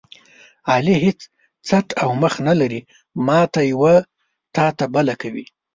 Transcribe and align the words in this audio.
علي 0.71 0.95
هېڅ 1.05 1.19
څټ 1.67 1.87
او 2.03 2.09
مخ 2.21 2.33
نه 2.47 2.53
لري، 2.59 2.81
ماته 3.27 3.61
یوه 3.71 3.93
تاته 4.55 4.85
بله 4.95 5.13
کوي. 5.21 5.45